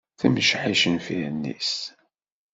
[0.19, 1.73] Temceḥ icenfiren-is.